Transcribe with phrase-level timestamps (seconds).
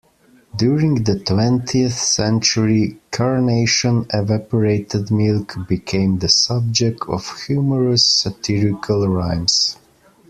[0.55, 9.77] During the twentieth century, Carnation Evaporated Milk became the subject of humorous, satirical rhymes.